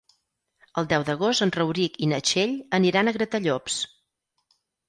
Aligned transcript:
El 0.81 0.87
deu 0.93 1.05
d'agost 1.09 1.43
en 1.47 1.53
Rauric 1.59 2.01
i 2.07 2.11
na 2.13 2.21
Txell 2.31 2.57
aniran 2.81 3.13
a 3.13 3.17
Gratallops. 3.19 3.81